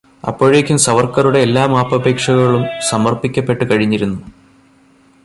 അപ്പോഴേയ്ക്കും 0.27 0.77
സവർക്കറുടെ 0.77 1.39
എല്ലാ 1.39 1.65
മാപ്പപേക്ഷകളും 1.65 2.63
സമർപ്പിക്കപ്പെട്ടു 2.89 3.65
കഴിഞ്ഞിരുന്നു. 3.71 4.19